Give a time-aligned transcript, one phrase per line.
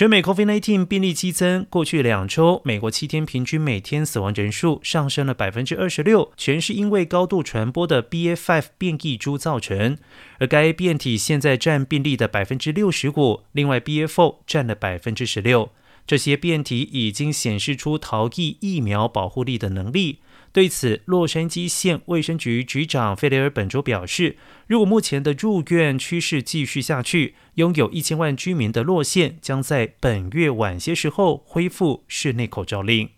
[0.00, 9.98] 全美 COVID-19 病例激增，过去两周，美国七天平均每天死亡人数上升了百分之二十六，全是因为高度传播的 BA.5 变异株造成。
[10.38, 15.68] 而该变体现在占病例的百分之六十五，另外 BA.4 占了百分之十六。
[16.10, 20.18] 这些变体已经显示出逃逸疫苗保护力的能力。
[20.50, 24.36] 对此，洛杉矶县卫生局局长费雷尔本周表示，
[24.66, 33.10] 如果目前的入院趋势继续下去，拥有一千万居民的洛县将在本月晚些时候恢复室内口罩令。